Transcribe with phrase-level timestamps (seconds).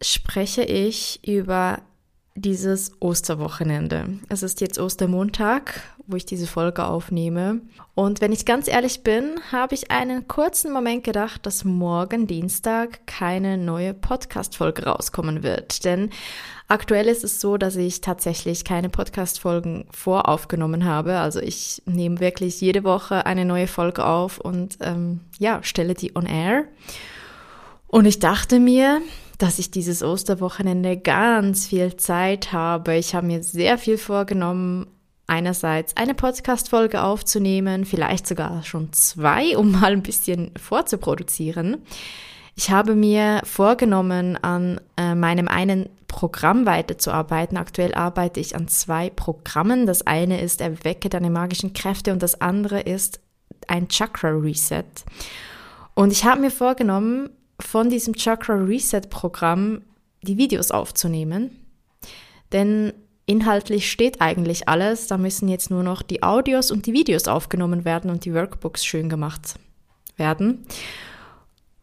[0.00, 1.82] spreche ich über
[2.34, 4.18] dieses Osterwochenende.
[4.28, 7.60] Es ist jetzt Ostermontag, wo ich diese Folge aufnehme.
[7.94, 13.06] Und wenn ich ganz ehrlich bin, habe ich einen kurzen Moment gedacht, dass morgen Dienstag
[13.06, 15.84] keine neue Podcast-Folge rauskommen wird.
[15.84, 16.10] Denn
[16.68, 21.18] aktuell ist es so, dass ich tatsächlich keine Podcast-Folgen voraufgenommen habe.
[21.18, 26.16] Also ich nehme wirklich jede Woche eine neue Folge auf und ähm, ja, stelle die
[26.16, 26.64] on air.
[27.86, 29.02] Und ich dachte mir,
[29.40, 32.96] dass ich dieses Osterwochenende ganz viel Zeit habe.
[32.96, 34.86] Ich habe mir sehr viel vorgenommen,
[35.26, 41.78] einerseits eine Podcast-Folge aufzunehmen, vielleicht sogar schon zwei, um mal ein bisschen vorzuproduzieren.
[42.54, 47.56] Ich habe mir vorgenommen, an äh, meinem einen Programm weiterzuarbeiten.
[47.56, 49.86] Aktuell arbeite ich an zwei Programmen.
[49.86, 53.20] Das eine ist Erwecke deine magischen Kräfte und das andere ist
[53.68, 54.84] ein Chakra Reset.
[55.94, 57.30] Und ich habe mir vorgenommen,
[57.60, 59.82] von diesem Chakra Reset Programm
[60.22, 61.56] die Videos aufzunehmen.
[62.52, 62.92] Denn
[63.26, 65.06] inhaltlich steht eigentlich alles.
[65.06, 68.84] Da müssen jetzt nur noch die Audios und die Videos aufgenommen werden und die Workbooks
[68.84, 69.54] schön gemacht
[70.16, 70.66] werden.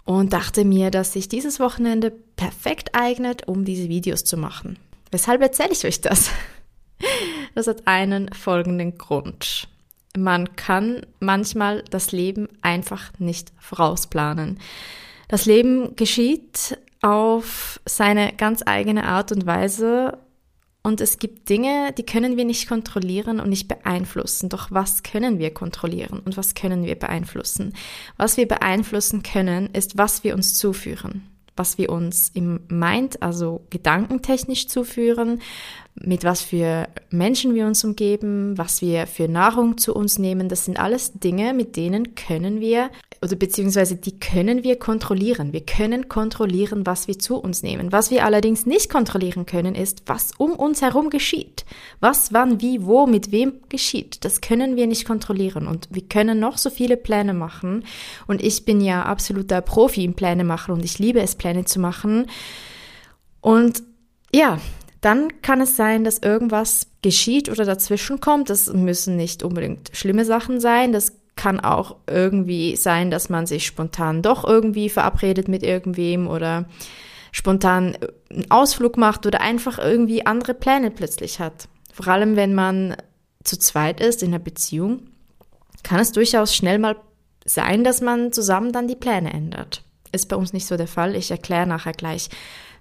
[0.04, 4.80] Und dachte mir, dass sich dieses Wochenende perfekt eignet, um diese Videos zu machen.
[5.12, 6.32] Weshalb erzähle ich euch das?
[7.54, 9.68] Das hat einen folgenden Grund.
[10.16, 14.60] Man kann manchmal das Leben einfach nicht vorausplanen.
[15.28, 20.18] Das Leben geschieht auf seine ganz eigene Art und Weise
[20.84, 24.48] und es gibt Dinge, die können wir nicht kontrollieren und nicht beeinflussen.
[24.48, 27.74] Doch was können wir kontrollieren und was können wir beeinflussen?
[28.16, 31.24] Was wir beeinflussen können, ist, was wir uns zuführen
[31.58, 35.42] was wir uns im Mind, also gedankentechnisch zuführen,
[36.02, 40.50] mit was für Menschen wir uns umgeben, was wir für Nahrung zu uns nehmen.
[40.50, 42.90] Das sind alles Dinge, mit denen können wir
[43.22, 45.52] oder beziehungsweise die können wir kontrollieren.
[45.52, 47.92] Wir können kontrollieren, was wir zu uns nehmen.
[47.92, 51.66] Was wir allerdings nicht kontrollieren können, ist, was um uns herum geschieht.
[52.00, 54.24] Was, wann, wie, wo, mit wem geschieht.
[54.24, 55.68] Das können wir nicht kontrollieren.
[55.68, 57.86] Und wir können noch so viele Pläne machen.
[58.28, 61.80] Und ich bin ja absoluter Profi im Pläne machen und ich liebe es, Pläne zu
[61.80, 62.28] machen.
[63.42, 63.82] Und
[64.34, 64.60] ja,
[65.08, 68.50] dann kann es sein, dass irgendwas geschieht oder dazwischen kommt.
[68.50, 70.92] Das müssen nicht unbedingt schlimme Sachen sein.
[70.92, 76.66] Das kann auch irgendwie sein, dass man sich spontan doch irgendwie verabredet mit irgendwem oder
[77.32, 77.98] spontan
[78.30, 81.70] einen Ausflug macht oder einfach irgendwie andere Pläne plötzlich hat.
[81.94, 82.98] Vor allem, wenn man
[83.46, 85.04] zu zweit ist in einer Beziehung,
[85.84, 86.98] kann es durchaus schnell mal
[87.46, 89.86] sein, dass man zusammen dann die Pläne ändert.
[90.12, 91.16] Ist bei uns nicht so der Fall.
[91.16, 92.30] Ich erkläre nachher gleich,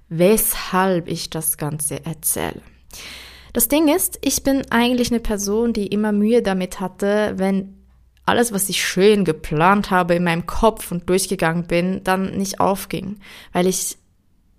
[0.08, 2.60] weshalb ich das Ganze erzähle.
[3.52, 7.74] Das Ding ist, ich bin eigentlich eine Person, die immer Mühe damit hatte, wenn
[8.26, 13.20] alles, was ich schön geplant habe in meinem Kopf und durchgegangen bin, dann nicht aufging,
[13.52, 13.96] weil ich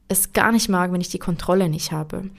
[0.07, 2.29] es gar nicht mag, wenn ich die Kontrolle nicht habe.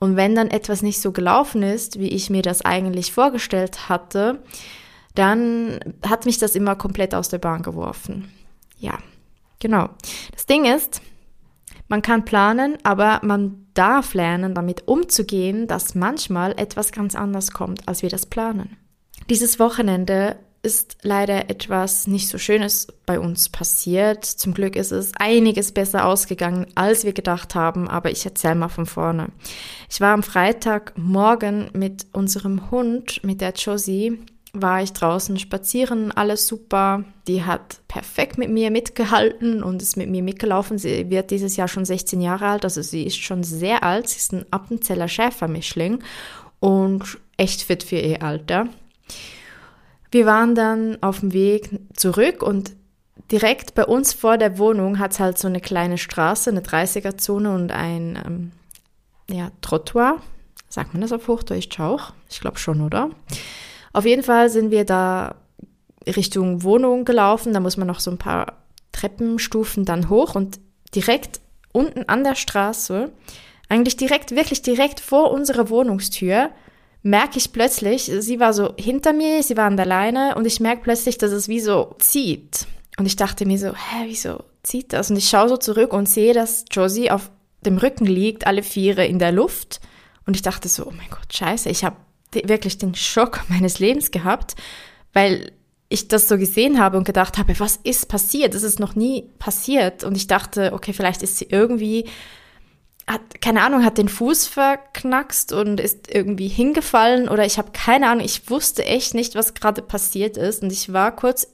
[0.00, 4.42] Und wenn dann etwas nicht so gelaufen ist, wie ich mir das eigentlich vorgestellt hatte,
[5.14, 8.32] dann hat mich das immer komplett aus der Bahn geworfen.
[8.78, 8.98] Ja,
[9.60, 9.88] genau.
[10.32, 11.00] Das Ding ist,
[11.92, 17.86] man kann planen, aber man darf lernen, damit umzugehen, dass manchmal etwas ganz anders kommt,
[17.86, 18.78] als wir das planen.
[19.28, 24.24] Dieses Wochenende ist leider etwas nicht so Schönes bei uns passiert.
[24.24, 28.68] Zum Glück ist es einiges besser ausgegangen, als wir gedacht haben, aber ich erzähle mal
[28.68, 29.28] von vorne.
[29.90, 34.18] Ich war am Freitagmorgen mit unserem Hund, mit der Josie,
[34.52, 37.04] war ich draußen spazieren, alles super.
[37.26, 40.76] Die hat perfekt mit mir mitgehalten und ist mit mir mitgelaufen.
[40.76, 44.08] Sie wird dieses Jahr schon 16 Jahre alt, also sie ist schon sehr alt.
[44.08, 46.02] Sie ist ein Appenzeller Schäfermischling
[46.60, 48.68] und echt fit für ihr Alter.
[50.10, 52.72] Wir waren dann auf dem Weg zurück und
[53.30, 57.54] direkt bei uns vor der Wohnung hat es halt so eine kleine Straße, eine 30er-Zone
[57.54, 58.52] und ein ähm,
[59.34, 60.20] ja, Trottoir.
[60.68, 62.12] Sagt man das auf Hochdeutsch auch?
[62.28, 63.10] Ich glaube schon, oder?
[63.92, 65.36] Auf jeden Fall sind wir da
[66.06, 67.52] Richtung Wohnung gelaufen.
[67.52, 68.58] Da muss man noch so ein paar
[68.92, 70.60] Treppenstufen dann hoch und
[70.94, 71.40] direkt
[71.72, 73.10] unten an der Straße,
[73.68, 76.50] eigentlich direkt, wirklich direkt vor unserer Wohnungstür,
[77.02, 80.60] merke ich plötzlich, sie war so hinter mir, sie war an der Leine und ich
[80.60, 82.66] merke plötzlich, dass es wie so zieht.
[82.98, 85.10] Und ich dachte mir so, hä, wieso zieht das?
[85.10, 87.30] Und ich schaue so zurück und sehe, dass Josie auf
[87.64, 89.80] dem Rücken liegt, alle Viere in der Luft.
[90.26, 91.96] Und ich dachte so, oh mein Gott, scheiße, ich habe
[92.34, 94.54] wirklich den Schock meines Lebens gehabt,
[95.12, 95.52] weil
[95.88, 98.54] ich das so gesehen habe und gedacht habe, was ist passiert?
[98.54, 100.04] Das ist noch nie passiert.
[100.04, 102.06] Und ich dachte, okay, vielleicht ist sie irgendwie,
[103.06, 108.08] hat, keine Ahnung, hat den Fuß verknackst und ist irgendwie hingefallen oder ich habe keine
[108.08, 110.62] Ahnung, ich wusste echt nicht, was gerade passiert ist.
[110.62, 111.46] Und ich war kurz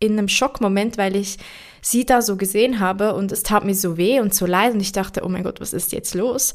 [0.00, 1.38] in einem Schockmoment, weil ich
[1.80, 4.80] sie da so gesehen habe und es tat mir so weh und so leid und
[4.80, 6.54] ich dachte, oh mein Gott, was ist jetzt los?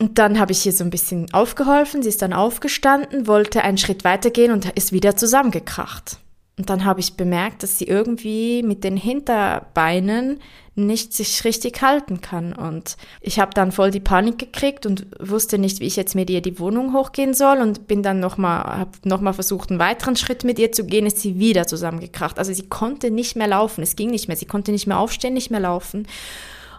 [0.00, 3.78] Und dann habe ich ihr so ein bisschen aufgeholfen, sie ist dann aufgestanden, wollte einen
[3.78, 6.18] Schritt weitergehen und ist wieder zusammengekracht.
[6.56, 10.40] Und dann habe ich bemerkt, dass sie irgendwie mit den Hinterbeinen
[10.74, 12.52] nicht sich richtig halten kann.
[12.52, 16.30] Und ich habe dann voll die Panik gekriegt und wusste nicht, wie ich jetzt mit
[16.30, 20.44] ihr die Wohnung hochgehen soll und bin dann nochmal, habe nochmal versucht, einen weiteren Schritt
[20.44, 22.38] mit ihr zu gehen, ist sie wieder zusammengekracht.
[22.38, 25.34] Also sie konnte nicht mehr laufen, es ging nicht mehr, sie konnte nicht mehr aufstehen,
[25.34, 26.06] nicht mehr laufen.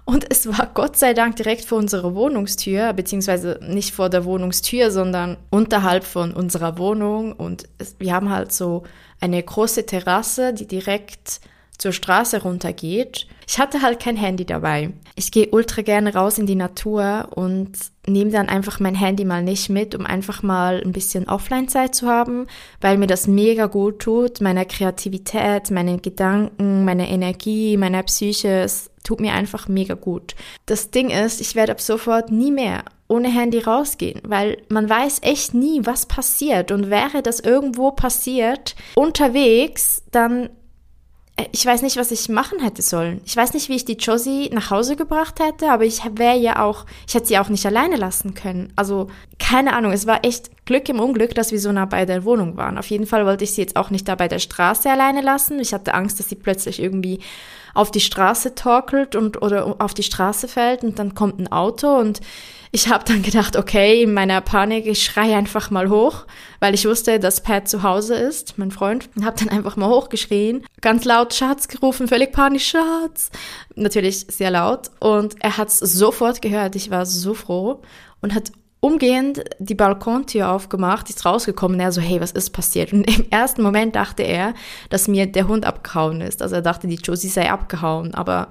[0.09, 4.89] Und es war Gott sei Dank direkt vor unserer Wohnungstür, beziehungsweise nicht vor der Wohnungstür,
[4.89, 7.31] sondern unterhalb von unserer Wohnung.
[7.31, 8.81] Und es, wir haben halt so
[9.19, 11.41] eine große Terrasse, die direkt
[11.79, 13.25] zur Straße runtergeht.
[13.47, 14.91] Ich hatte halt kein Handy dabei.
[15.15, 17.71] Ich gehe ultra gerne raus in die Natur und
[18.05, 22.07] nehme dann einfach mein Handy mal nicht mit, um einfach mal ein bisschen Offline-Zeit zu
[22.07, 22.45] haben,
[22.79, 28.61] weil mir das mega gut tut, meiner Kreativität, meinen Gedanken, meiner Energie, meiner Psyche.
[28.61, 30.35] Es tut mir einfach mega gut.
[30.67, 35.21] Das Ding ist, ich werde ab sofort nie mehr ohne Handy rausgehen, weil man weiß
[35.23, 36.71] echt nie, was passiert.
[36.71, 40.49] Und wäre das irgendwo passiert, unterwegs, dann
[41.51, 43.21] ich weiß nicht, was ich machen hätte sollen.
[43.25, 46.63] Ich weiß nicht, wie ich die Josie nach Hause gebracht hätte, aber ich wäre ja
[46.63, 48.73] auch, ich hätte sie auch nicht alleine lassen können.
[48.75, 49.07] Also
[49.37, 52.57] keine Ahnung, es war echt Glück im Unglück, dass wir so nah bei der Wohnung
[52.57, 52.77] waren.
[52.77, 55.59] Auf jeden Fall wollte ich sie jetzt auch nicht da bei der Straße alleine lassen.
[55.59, 57.19] Ich hatte Angst, dass sie plötzlich irgendwie
[57.73, 61.97] auf die Straße torkelt und oder auf die Straße fällt und dann kommt ein Auto
[61.97, 62.21] und
[62.71, 66.25] ich habe dann gedacht, okay, in meiner Panik, ich schreie einfach mal hoch,
[66.59, 69.89] weil ich wusste, dass Pat zu Hause ist, mein Freund, und habe dann einfach mal
[69.89, 73.31] hochgeschrien, ganz laut Schatz gerufen, völlig panisch, Schatz.
[73.75, 77.81] Natürlich sehr laut und er hat es sofort gehört, ich war so froh
[78.21, 78.51] und hat
[78.81, 82.93] umgehend die Balkontür aufgemacht, ist rausgekommen, er so, hey, was ist passiert?
[82.93, 84.53] Und im ersten Moment dachte er,
[84.89, 86.41] dass mir der Hund abgehauen ist.
[86.41, 88.49] Also er dachte, die Josie sei abgehauen, aber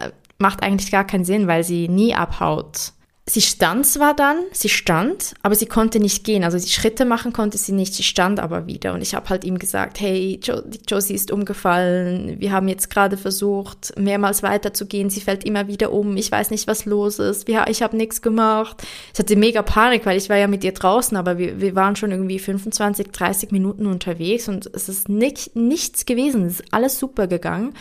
[0.00, 2.92] äh, macht eigentlich gar keinen Sinn, weil sie nie abhaut.
[3.28, 6.44] Sie stand zwar dann, sie stand, aber sie konnte nicht gehen.
[6.44, 8.94] Also die Schritte machen konnte sie nicht, sie stand aber wieder.
[8.94, 12.38] Und ich habe halt ihm gesagt, hey, jo Josie ist umgefallen.
[12.38, 15.10] Wir haben jetzt gerade versucht, mehrmals weiterzugehen.
[15.10, 16.16] Sie fällt immer wieder um.
[16.16, 17.48] Ich weiß nicht, was los ist.
[17.48, 18.84] Wir, ich habe nichts gemacht.
[19.12, 21.96] Ich hatte mega Panik, weil ich war ja mit ihr draußen, aber wir, wir waren
[21.96, 26.46] schon irgendwie 25, 30 Minuten unterwegs und es ist nicht, nichts gewesen.
[26.46, 27.74] Es ist alles super gegangen.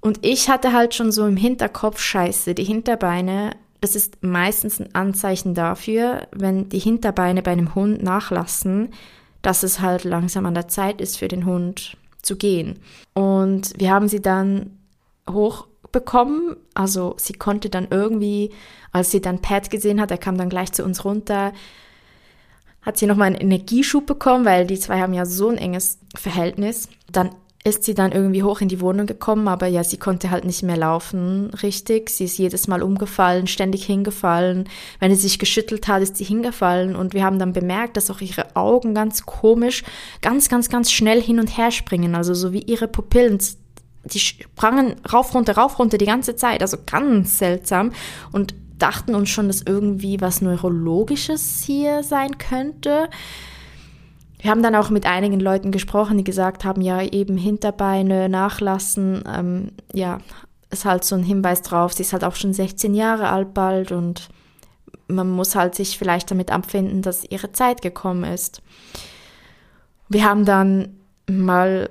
[0.00, 3.50] Und ich hatte halt schon so im Hinterkopf, scheiße, die Hinterbeine
[3.82, 8.90] das ist meistens ein Anzeichen dafür, wenn die Hinterbeine bei einem Hund nachlassen,
[9.42, 12.78] dass es halt langsam an der Zeit ist für den Hund zu gehen.
[13.12, 14.78] Und wir haben sie dann
[15.28, 16.56] hochbekommen.
[16.74, 18.52] Also sie konnte dann irgendwie,
[18.92, 21.52] als sie dann Pat gesehen hat, er kam dann gleich zu uns runter,
[22.82, 26.88] hat sie nochmal einen Energieschub bekommen, weil die zwei haben ja so ein enges Verhältnis.
[27.10, 27.30] Dann
[27.64, 30.64] ist sie dann irgendwie hoch in die Wohnung gekommen, aber ja, sie konnte halt nicht
[30.64, 32.10] mehr laufen, richtig.
[32.10, 34.68] Sie ist jedes Mal umgefallen, ständig hingefallen.
[34.98, 38.20] Wenn sie sich geschüttelt hat, ist sie hingefallen und wir haben dann bemerkt, dass auch
[38.20, 39.84] ihre Augen ganz komisch,
[40.22, 42.16] ganz, ganz, ganz schnell hin und her springen.
[42.16, 43.38] Also so wie ihre Pupillen,
[44.04, 46.62] die sprangen rauf, runter, rauf, runter die ganze Zeit.
[46.62, 47.92] Also ganz seltsam
[48.32, 53.08] und dachten uns schon, dass irgendwie was Neurologisches hier sein könnte.
[54.42, 59.22] Wir haben dann auch mit einigen Leuten gesprochen, die gesagt haben, ja, eben Hinterbeine nachlassen,
[59.32, 60.18] ähm, ja,
[60.68, 61.92] ist halt so ein Hinweis drauf.
[61.92, 64.28] Sie ist halt auch schon 16 Jahre alt bald und
[65.06, 68.62] man muss halt sich vielleicht damit abfinden, dass ihre Zeit gekommen ist.
[70.08, 70.96] Wir haben dann
[71.30, 71.88] mal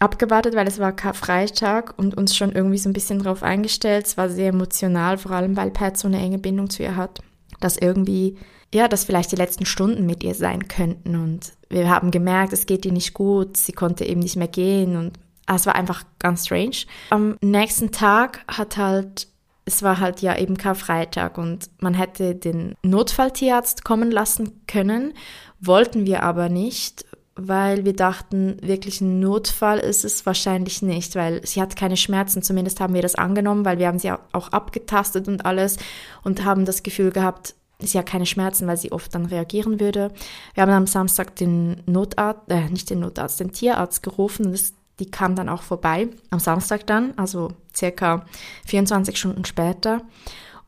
[0.00, 4.06] abgewartet, weil es war Karfreitag und uns schon irgendwie so ein bisschen drauf eingestellt.
[4.06, 7.20] Es war sehr emotional, vor allem weil Pat so eine enge Bindung zu ihr hat,
[7.60, 8.38] dass irgendwie
[8.74, 11.16] ja, dass vielleicht die letzten Stunden mit ihr sein könnten.
[11.16, 14.96] Und wir haben gemerkt, es geht ihr nicht gut, sie konnte eben nicht mehr gehen
[14.96, 16.76] und ah, es war einfach ganz strange.
[17.10, 19.28] Am nächsten Tag hat halt,
[19.64, 25.14] es war halt ja eben Karfreitag und man hätte den Notfalltierarzt kommen lassen können,
[25.60, 31.44] wollten wir aber nicht, weil wir dachten, wirklich ein Notfall ist es wahrscheinlich nicht, weil
[31.46, 32.42] sie hat keine Schmerzen.
[32.42, 35.78] Zumindest haben wir das angenommen, weil wir haben sie auch abgetastet und alles
[36.22, 37.54] und haben das Gefühl gehabt,
[37.86, 40.12] sie hat keine Schmerzen, weil sie oft dann reagieren würde.
[40.54, 44.74] Wir haben am Samstag den Notarzt, äh, nicht den Notarzt, den Tierarzt gerufen und das,
[44.98, 46.08] die kam dann auch vorbei.
[46.30, 48.24] Am Samstag dann, also circa
[48.66, 50.02] 24 Stunden später.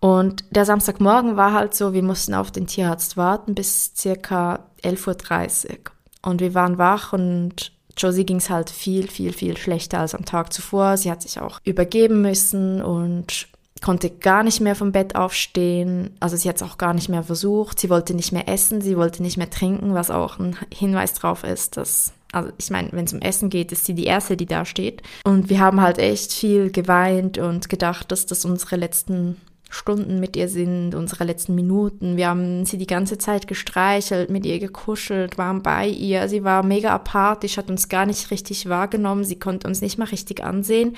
[0.01, 5.71] Und der Samstagmorgen war halt so, wir mussten auf den Tierarzt warten bis circa 11.30
[5.71, 5.77] Uhr.
[6.23, 10.25] Und wir waren wach und Josie ging es halt viel, viel, viel schlechter als am
[10.25, 10.97] Tag zuvor.
[10.97, 13.49] Sie hat sich auch übergeben müssen und
[13.85, 16.17] konnte gar nicht mehr vom Bett aufstehen.
[16.19, 17.79] Also sie hat es auch gar nicht mehr versucht.
[17.79, 21.45] Sie wollte nicht mehr essen, sie wollte nicht mehr trinken, was auch ein Hinweis drauf
[21.45, 24.47] ist, dass also ich meine, wenn es um Essen geht, ist sie die Erste, die
[24.47, 25.03] da steht.
[25.25, 29.37] Und wir haben halt echt viel geweint und gedacht, dass das unsere letzten
[29.75, 32.17] Stunden mit ihr sind, unsere letzten Minuten.
[32.17, 36.29] Wir haben sie die ganze Zeit gestreichelt, mit ihr gekuschelt, waren bei ihr.
[36.29, 39.25] Sie war mega apathisch, hat uns gar nicht richtig wahrgenommen.
[39.25, 40.97] Sie konnte uns nicht mal richtig ansehen.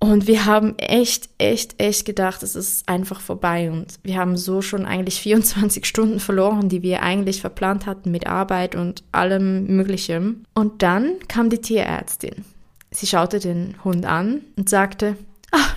[0.00, 3.70] Und wir haben echt, echt, echt gedacht, es ist einfach vorbei.
[3.70, 8.26] Und wir haben so schon eigentlich 24 Stunden verloren, die wir eigentlich verplant hatten mit
[8.26, 10.44] Arbeit und allem Möglichen.
[10.54, 12.44] Und dann kam die Tierärztin.
[12.90, 15.16] Sie schaute den Hund an und sagte,
[15.50, 15.74] ah,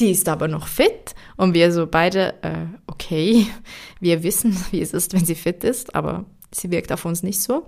[0.00, 1.14] die ist aber noch fit.
[1.36, 3.46] Und wir so beide, äh, okay,
[4.00, 7.40] wir wissen, wie es ist, wenn sie fit ist, aber sie wirkt auf uns nicht
[7.40, 7.64] so.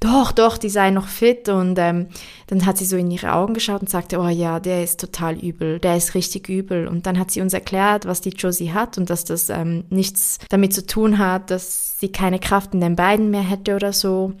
[0.00, 1.48] Doch, doch, die sei noch fit.
[1.48, 2.08] Und ähm,
[2.48, 5.38] dann hat sie so in ihre Augen geschaut und sagte, oh ja, der ist total
[5.38, 6.86] übel, der ist richtig übel.
[6.86, 10.38] Und dann hat sie uns erklärt, was die Josie hat und dass das ähm, nichts
[10.50, 14.34] damit zu tun hat, dass sie keine Kraft in den Beinen mehr hätte oder so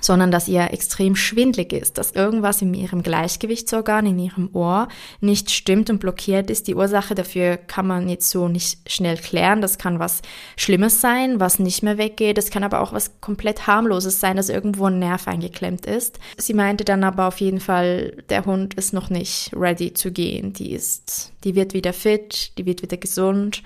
[0.00, 4.88] sondern dass ihr extrem schwindlig ist, dass irgendwas in ihrem Gleichgewichtsorgan, in ihrem Ohr
[5.20, 6.68] nicht stimmt und blockiert ist.
[6.68, 9.60] Die Ursache dafür kann man jetzt so nicht schnell klären.
[9.60, 10.22] Das kann was
[10.56, 12.38] Schlimmes sein, was nicht mehr weggeht.
[12.38, 16.18] Das kann aber auch was komplett harmloses sein, dass irgendwo ein Nerv eingeklemmt ist.
[16.36, 20.52] Sie meinte dann aber auf jeden Fall, der Hund ist noch nicht ready zu gehen.
[20.52, 23.62] Die ist, die wird wieder fit, die wird wieder gesund.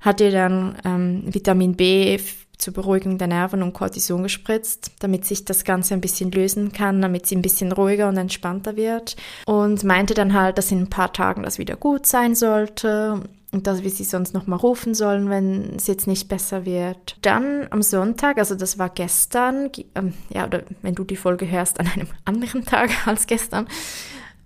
[0.00, 2.18] Hat ihr dann ähm, Vitamin B
[2.58, 7.02] zur Beruhigung der Nerven und Cortison gespritzt, damit sich das Ganze ein bisschen lösen kann,
[7.02, 9.16] damit sie ein bisschen ruhiger und entspannter wird.
[9.46, 13.20] Und meinte dann halt, dass in ein paar Tagen das wieder gut sein sollte
[13.52, 17.16] und dass wir sie sonst nochmal rufen sollen, wenn es jetzt nicht besser wird.
[17.22, 21.80] Dann am Sonntag, also das war gestern, ähm, ja, oder wenn du die Folge hörst,
[21.80, 23.66] an einem anderen Tag als gestern,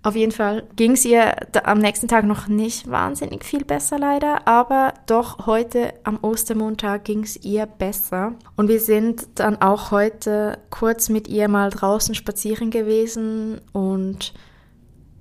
[0.03, 4.47] auf jeden Fall ging es ihr am nächsten Tag noch nicht wahnsinnig viel besser leider,
[4.47, 8.33] aber doch heute am Ostermontag ging es ihr besser.
[8.55, 14.33] Und wir sind dann auch heute kurz mit ihr mal draußen spazieren gewesen und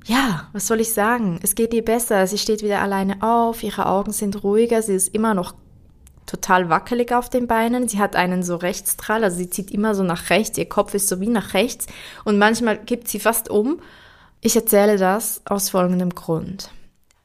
[0.07, 1.39] ja, was soll ich sagen?
[1.43, 2.27] Es geht ihr besser.
[2.27, 5.55] Sie steht wieder alleine auf, ihre Augen sind ruhiger, sie ist immer noch
[6.25, 7.87] total wackelig auf den Beinen.
[7.87, 11.09] Sie hat einen so Rechtsdrall, also sie zieht immer so nach rechts, ihr Kopf ist
[11.09, 11.87] so wie nach rechts
[12.25, 13.81] und manchmal gibt sie fast um
[14.41, 16.71] ich erzähle das aus folgendem Grund.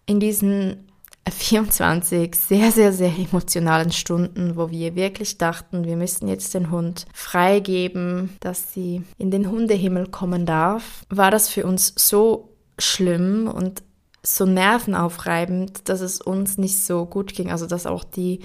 [0.05, 0.85] In diesen
[1.29, 7.05] 24 sehr, sehr, sehr emotionalen Stunden, wo wir wirklich dachten, wir müssten jetzt den Hund
[7.13, 13.81] freigeben, dass sie in den Hundehimmel kommen darf, war das für uns so schlimm und
[14.21, 17.51] so nervenaufreibend, dass es uns nicht so gut ging.
[17.51, 18.41] Also dass auch die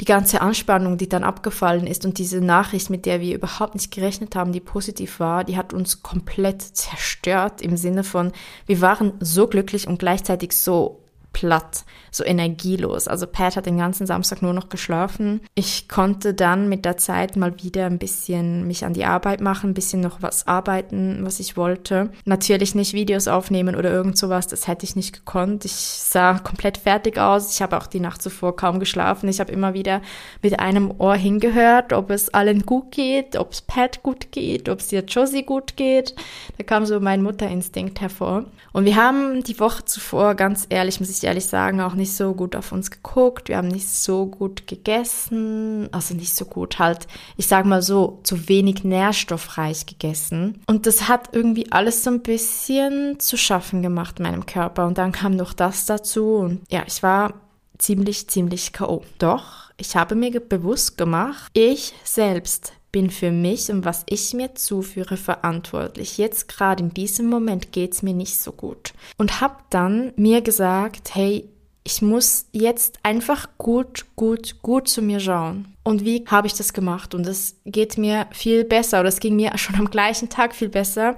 [0.00, 3.92] die ganze Anspannung, die dann abgefallen ist und diese Nachricht, mit der wir überhaupt nicht
[3.92, 8.32] gerechnet haben, die positiv war, die hat uns komplett zerstört im Sinne von,
[8.66, 11.00] wir waren so glücklich und gleichzeitig so
[11.38, 13.06] platt, so energielos.
[13.06, 15.40] Also Pat hat den ganzen Samstag nur noch geschlafen.
[15.54, 19.70] Ich konnte dann mit der Zeit mal wieder ein bisschen mich an die Arbeit machen,
[19.70, 22.10] ein bisschen noch was arbeiten, was ich wollte.
[22.24, 25.64] Natürlich nicht Videos aufnehmen oder irgend sowas, das hätte ich nicht gekonnt.
[25.64, 27.54] Ich sah komplett fertig aus.
[27.54, 29.28] Ich habe auch die Nacht zuvor kaum geschlafen.
[29.28, 30.02] Ich habe immer wieder
[30.42, 34.80] mit einem Ohr hingehört, ob es allen gut geht, ob es Pat gut geht, ob
[34.80, 36.16] es dir Josie gut geht.
[36.56, 38.46] Da kam so mein Mutterinstinkt hervor.
[38.72, 42.34] Und wir haben die Woche zuvor, ganz ehrlich, muss ich ehrlich sagen, auch nicht so
[42.34, 43.48] gut auf uns geguckt.
[43.48, 45.88] Wir haben nicht so gut gegessen.
[45.92, 47.06] Also nicht so gut halt,
[47.36, 50.62] ich sag mal so, zu wenig nährstoffreich gegessen.
[50.66, 54.86] Und das hat irgendwie alles so ein bisschen zu schaffen gemacht meinem Körper.
[54.86, 56.36] Und dann kam noch das dazu.
[56.36, 57.34] Und ja, ich war
[57.78, 59.02] ziemlich, ziemlich K.O.
[59.18, 64.56] Doch, ich habe mir bewusst gemacht, ich selbst bin für mich und was ich mir
[64.56, 66.18] zuführe verantwortlich.
[66.18, 68.92] Jetzt gerade in diesem Moment geht es mir nicht so gut.
[69.18, 71.48] Und habe dann mir gesagt, hey,
[71.84, 75.76] ich muss jetzt einfach gut, gut, gut zu mir schauen.
[75.84, 77.14] Und wie habe ich das gemacht?
[77.14, 80.68] Und es geht mir viel besser, oder es ging mir schon am gleichen Tag viel
[80.68, 81.16] besser,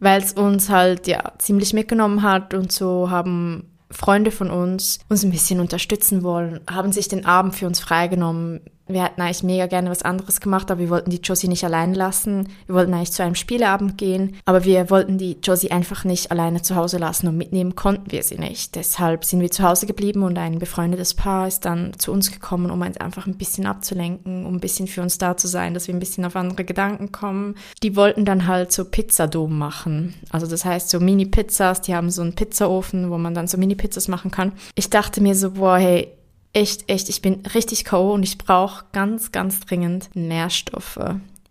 [0.00, 5.24] weil es uns halt ja ziemlich mitgenommen hat und so haben Freunde von uns uns
[5.24, 9.66] ein bisschen unterstützen wollen, haben sich den Abend für uns freigenommen wir hätten eigentlich mega
[9.66, 12.48] gerne was anderes gemacht, aber wir wollten die Josie nicht allein lassen.
[12.66, 16.62] Wir wollten eigentlich zu einem Spieleabend gehen, aber wir wollten die Josie einfach nicht alleine
[16.62, 18.74] zu Hause lassen und mitnehmen konnten wir sie nicht.
[18.74, 22.70] Deshalb sind wir zu Hause geblieben und ein befreundetes Paar ist dann zu uns gekommen,
[22.70, 25.86] um uns einfach ein bisschen abzulenken, um ein bisschen für uns da zu sein, dass
[25.86, 27.54] wir ein bisschen auf andere Gedanken kommen.
[27.82, 30.14] Die wollten dann halt so Pizzadom machen.
[30.30, 34.08] Also das heißt so Mini-Pizzas, die haben so einen Pizzaofen, wo man dann so Mini-Pizzas
[34.08, 34.52] machen kann.
[34.74, 36.12] Ich dachte mir so, boah, hey,
[36.52, 38.12] echt, echt, ich bin richtig K.O.
[38.12, 40.98] und ich brauche ganz, ganz dringend Nährstoffe.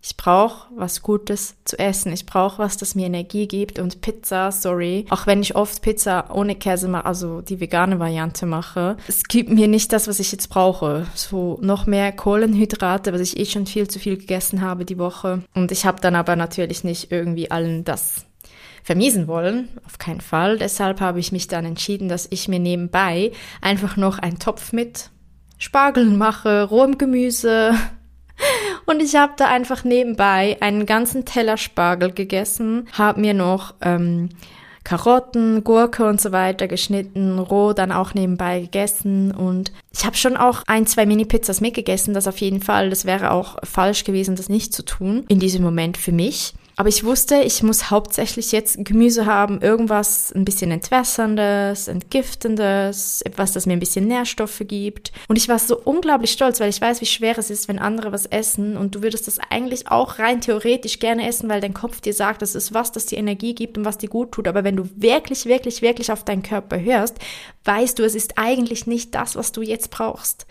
[0.04, 2.12] Ich brauche was Gutes zu essen.
[2.12, 3.78] Ich brauche was, das mir Energie gibt.
[3.78, 8.44] Und Pizza, sorry, auch wenn ich oft Pizza ohne Käse mache, also die vegane Variante
[8.44, 11.06] mache, es gibt mir nicht das, was ich jetzt brauche.
[11.14, 15.42] So noch mehr Kohlenhydrate, was ich eh schon viel zu viel gegessen habe die Woche.
[15.54, 18.26] Und ich habe dann aber natürlich nicht irgendwie allen das
[18.82, 20.58] vermiesen wollen, auf keinen Fall.
[20.58, 25.10] Deshalb habe ich mich dann entschieden, dass ich mir nebenbei einfach noch einen Topf mit
[25.58, 27.74] Spargeln mache, rohem Gemüse.
[28.86, 34.30] Und ich habe da einfach nebenbei einen ganzen Teller Spargel gegessen, habe mir noch ähm,
[34.84, 40.36] Karotten, Gurke und so weiter geschnitten, roh dann auch nebenbei gegessen und ich habe schon
[40.36, 44.48] auch ein, zwei Mini-Pizzas mitgegessen, das auf jeden Fall, das wäre auch falsch gewesen, das
[44.48, 46.54] nicht zu tun in diesem Moment für mich.
[46.82, 53.52] Aber ich wusste, ich muss hauptsächlich jetzt Gemüse haben, irgendwas ein bisschen entwässerndes, entgiftendes, etwas,
[53.52, 55.12] das mir ein bisschen Nährstoffe gibt.
[55.28, 58.10] Und ich war so unglaublich stolz, weil ich weiß, wie schwer es ist, wenn andere
[58.10, 62.00] was essen und du würdest das eigentlich auch rein theoretisch gerne essen, weil dein Kopf
[62.00, 64.48] dir sagt, das ist was, das dir Energie gibt und was dir gut tut.
[64.48, 67.14] Aber wenn du wirklich, wirklich, wirklich auf deinen Körper hörst,
[67.64, 70.48] weißt du, es ist eigentlich nicht das, was du jetzt brauchst.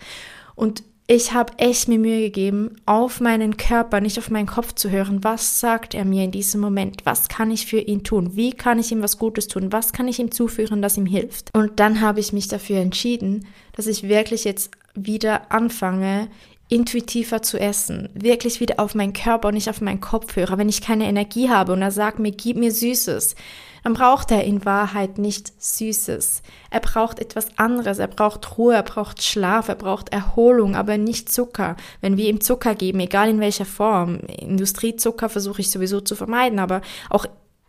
[0.54, 0.82] Und
[1.12, 5.22] ich habe echt mir Mühe gegeben, auf meinen Körper, nicht auf meinen Kopf zu hören.
[5.22, 7.02] Was sagt er mir in diesem Moment?
[7.04, 8.34] Was kann ich für ihn tun?
[8.34, 9.72] Wie kann ich ihm was Gutes tun?
[9.72, 11.50] Was kann ich ihm zuführen, das ihm hilft?
[11.54, 16.28] Und dann habe ich mich dafür entschieden, dass ich wirklich jetzt wieder anfange,
[16.70, 20.56] intuitiver zu essen, wirklich wieder auf meinen Körper und nicht auf meinen Kopf höre.
[20.56, 23.34] Wenn ich keine Energie habe und er sagt mir, gib mir Süßes,
[23.82, 26.42] dann braucht er in Wahrheit nicht Süßes.
[26.70, 27.98] Er braucht etwas anderes.
[27.98, 31.76] Er braucht Ruhe, er braucht Schlaf, er braucht Erholung, aber nicht Zucker.
[32.00, 36.58] Wenn wir ihm Zucker geben, egal in welcher Form, Industriezucker versuche ich sowieso zu vermeiden,
[36.58, 36.80] aber
[37.10, 37.26] auch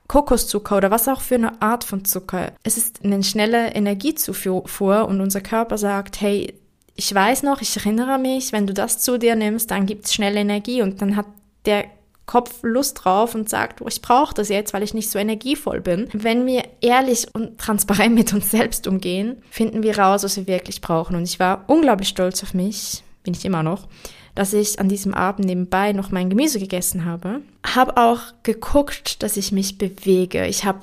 [0.07, 2.51] Kokoszucker oder was auch für eine Art von Zucker.
[2.63, 6.53] Es ist eine schnelle Energiezufuhr und unser Körper sagt, hey,
[6.95, 10.37] ich weiß noch, ich erinnere mich, wenn du das zu dir nimmst, dann gibt's schnell
[10.37, 11.25] Energie und dann hat
[11.65, 11.85] der
[12.25, 15.81] Kopf Lust drauf und sagt, oh, ich brauche das jetzt, weil ich nicht so energievoll
[15.81, 16.07] bin.
[16.13, 20.81] Wenn wir ehrlich und transparent mit uns selbst umgehen, finden wir raus, was wir wirklich
[20.81, 21.15] brauchen.
[21.15, 23.87] Und ich war unglaublich stolz auf mich, bin ich immer noch,
[24.35, 27.41] dass ich an diesem Abend nebenbei noch mein Gemüse gegessen habe.
[27.65, 30.47] Habe auch geguckt, dass ich mich bewege.
[30.47, 30.79] Ich habe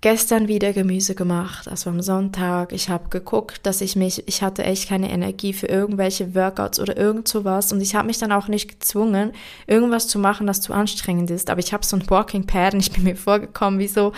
[0.00, 2.72] gestern wieder Gemüse gemacht, also am Sonntag.
[2.72, 6.96] Ich habe geguckt, dass ich mich, ich hatte echt keine Energie für irgendwelche Workouts oder
[6.96, 9.32] irgend sowas und ich habe mich dann auch nicht gezwungen,
[9.66, 11.50] irgendwas zu machen, das zu anstrengend ist.
[11.50, 14.12] Aber ich habe so ein Walking Pad und ich bin mir vorgekommen wie so,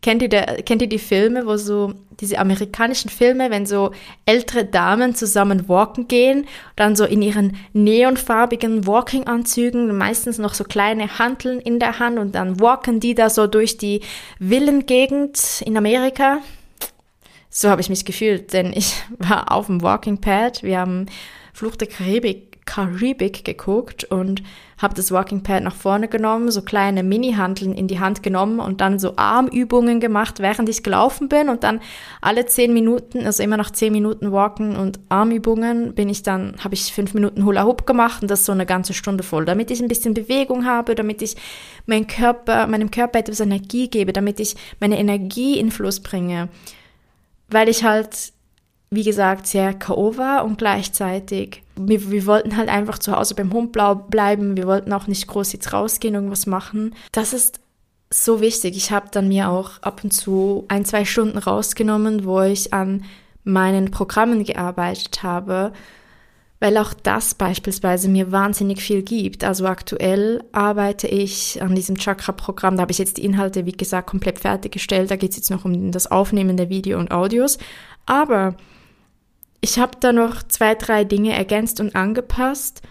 [0.00, 3.90] Kennt ihr, der, kennt ihr die Filme, wo so, diese amerikanischen Filme, wenn so
[4.26, 11.18] ältere Damen zusammen walken gehen, dann so in ihren neonfarbigen Walking-Anzügen, meistens noch so kleine
[11.18, 14.00] Hanteln in der Hand und dann walken die da so durch die
[14.38, 16.38] Villengegend in Amerika?
[17.50, 20.62] So habe ich mich gefühlt, denn ich war auf dem Walking Pad.
[20.62, 21.06] Wir haben
[21.52, 24.42] Fluch der Karibik Karibik geguckt und
[24.78, 28.80] habe das Walking Pad nach vorne genommen, so kleine Mini-Hanteln in die Hand genommen und
[28.80, 31.80] dann so Armübungen gemacht, während ich gelaufen bin und dann
[32.20, 36.74] alle zehn Minuten, also immer nach zehn Minuten Walken und Armübungen, bin ich dann, habe
[36.74, 39.80] ich fünf Minuten Hula Hoop gemacht und das so eine ganze Stunde voll, damit ich
[39.80, 41.36] ein bisschen Bewegung habe, damit ich
[41.86, 46.48] meinem Körper, meinem Körper etwas Energie gebe, damit ich meine Energie in Fluss bringe,
[47.48, 48.32] weil ich halt
[48.90, 50.16] wie gesagt, sehr K.O.
[50.16, 54.92] war und gleichzeitig, wir, wir wollten halt einfach zu Hause beim Hund bleiben, wir wollten
[54.92, 56.94] auch nicht groß jetzt rausgehen, irgendwas machen.
[57.12, 57.60] Das ist
[58.10, 58.76] so wichtig.
[58.76, 63.04] Ich habe dann mir auch ab und zu ein, zwei Stunden rausgenommen, wo ich an
[63.44, 65.72] meinen Programmen gearbeitet habe,
[66.60, 69.44] weil auch das beispielsweise mir wahnsinnig viel gibt.
[69.44, 74.08] Also aktuell arbeite ich an diesem Chakra-Programm, da habe ich jetzt die Inhalte, wie gesagt,
[74.08, 75.10] komplett fertiggestellt.
[75.10, 77.58] Da geht es jetzt noch um das Aufnehmen der Video und Audios.
[78.06, 78.56] Aber
[79.60, 82.82] ich habe da noch zwei, drei Dinge ergänzt und angepasst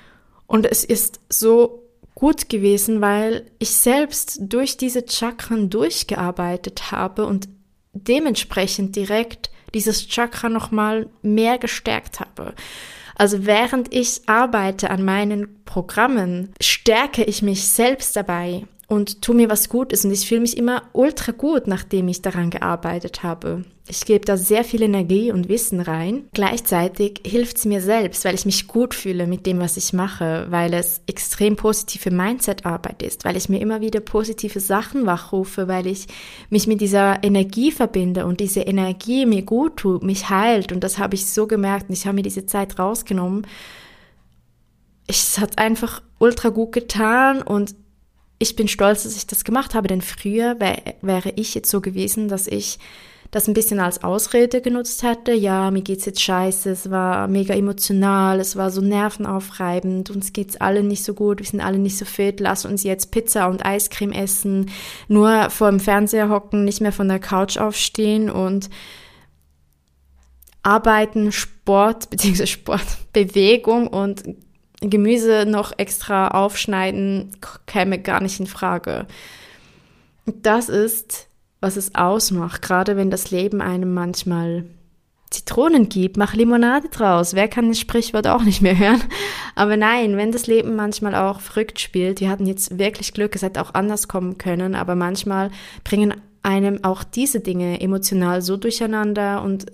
[0.47, 1.83] und es ist so
[2.15, 7.47] gut gewesen, weil ich selbst durch diese Chakren durchgearbeitet habe und
[7.93, 12.55] dementsprechend direkt dieses Chakra nochmal mehr gestärkt habe.
[13.15, 19.49] Also während ich arbeite an meinen Programmen, stärke ich mich selbst dabei und tu mir
[19.49, 23.65] was Gutes und ich fühle mich immer ultra gut, nachdem ich daran gearbeitet habe.
[23.89, 26.27] Ich gebe da sehr viel Energie und Wissen rein.
[26.33, 30.47] Gleichzeitig hilft es mir selbst, weil ich mich gut fühle mit dem, was ich mache,
[30.49, 35.87] weil es extrem positive Mindset-Arbeit ist, weil ich mir immer wieder positive Sachen wachrufe, weil
[35.87, 36.07] ich
[36.49, 40.97] mich mit dieser Energie verbinde und diese Energie mir gut tut, mich heilt und das
[40.97, 43.47] habe ich so gemerkt und ich habe mir diese Zeit rausgenommen.
[45.07, 47.73] Es hat einfach ultra gut getan und
[48.39, 51.81] ich bin stolz, dass ich das gemacht habe, denn früher wär, wäre ich jetzt so
[51.81, 52.79] gewesen, dass ich
[53.31, 55.33] das ein bisschen als Ausrede genutzt hätte.
[55.33, 60.55] Ja, mir geht's jetzt scheiße, es war mega emotional, es war so nervenaufreibend, uns geht's
[60.57, 63.65] alle nicht so gut, wir sind alle nicht so fit, lass uns jetzt Pizza und
[63.65, 64.69] Eiscreme essen,
[65.07, 68.69] nur vor dem Fernseher hocken, nicht mehr von der Couch aufstehen und
[70.63, 74.23] arbeiten, Sport, beziehungsweise Sport, Bewegung und
[74.81, 77.31] Gemüse noch extra aufschneiden
[77.65, 79.07] käme gar nicht in Frage.
[80.25, 81.27] Das ist,
[81.61, 84.65] was es ausmacht, gerade wenn das Leben einem manchmal
[85.29, 87.33] Zitronen gibt, mach Limonade draus.
[87.33, 89.03] Wer kann das Sprichwort auch nicht mehr hören?
[89.55, 93.41] Aber nein, wenn das Leben manchmal auch verrückt spielt, wir hatten jetzt wirklich Glück, es
[93.41, 95.51] hätte auch anders kommen können, aber manchmal
[95.83, 96.13] bringen
[96.43, 99.65] einem auch diese Dinge emotional so durcheinander und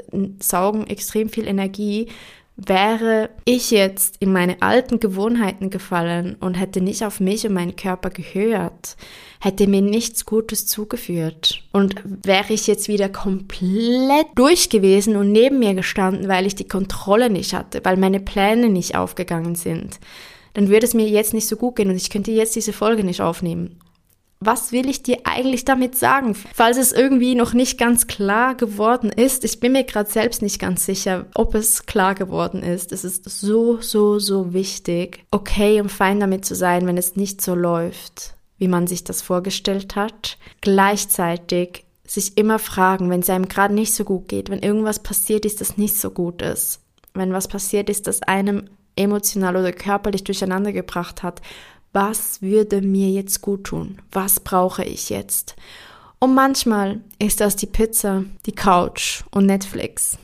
[0.41, 2.07] saugen extrem viel Energie,
[2.55, 7.75] Wäre ich jetzt in meine alten Gewohnheiten gefallen und hätte nicht auf mich und meinen
[7.75, 8.95] Körper gehört,
[9.39, 11.63] hätte mir nichts Gutes zugeführt.
[11.71, 16.67] Und wäre ich jetzt wieder komplett durch gewesen und neben mir gestanden, weil ich die
[16.67, 19.99] Kontrolle nicht hatte, weil meine Pläne nicht aufgegangen sind,
[20.53, 23.03] dann würde es mir jetzt nicht so gut gehen und ich könnte jetzt diese Folge
[23.03, 23.79] nicht aufnehmen
[24.45, 26.35] was will ich dir eigentlich damit sagen?
[26.53, 30.59] Falls es irgendwie noch nicht ganz klar geworden ist, ich bin mir gerade selbst nicht
[30.59, 32.91] ganz sicher, ob es klar geworden ist.
[32.91, 37.41] Es ist so, so, so wichtig, okay und fein damit zu sein, wenn es nicht
[37.41, 40.37] so läuft, wie man sich das vorgestellt hat.
[40.61, 45.45] Gleichzeitig sich immer fragen, wenn es einem gerade nicht so gut geht, wenn irgendwas passiert
[45.45, 46.81] ist, das nicht so gut ist,
[47.13, 51.41] wenn was passiert ist, das einem emotional oder körperlich durcheinander gebracht hat,
[51.93, 54.01] was würde mir jetzt gut tun?
[54.11, 55.55] Was brauche ich jetzt?
[56.19, 60.17] Und manchmal ist das die Pizza, die Couch und Netflix.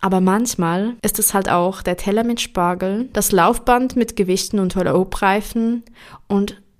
[0.00, 4.76] Aber manchmal ist es halt auch der Teller mit Spargel, das Laufband mit Gewichten und
[4.76, 5.84] Hula-Hoop-Reifen
[6.28, 6.60] und